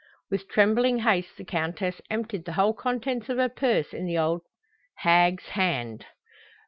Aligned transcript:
With 0.31 0.47
trembling 0.47 0.97
haste 0.97 1.37
the 1.37 1.45
Countess 1.45 2.01
emptied 2.09 2.45
the 2.45 2.53
whole 2.53 2.73
contents 2.73 3.29
of 3.29 3.37
her 3.37 3.49
purse 3.49 3.93
in 3.93 4.07
the 4.07 4.17
old 4.17 4.41
hag's 5.03 5.49
hand. 5.49 6.07